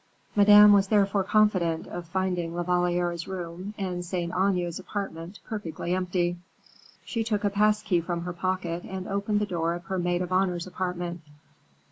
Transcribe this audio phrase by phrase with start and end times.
[0.35, 6.37] Madame was therefore confident of finding La Valliere's room and Saint Aignan's apartment perfectly empty.
[7.05, 10.23] She took a pass key from her pocket and opened the door of her maid
[10.23, 11.21] of honor's apartment.